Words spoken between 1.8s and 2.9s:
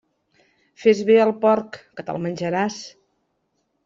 que te'l menjaràs.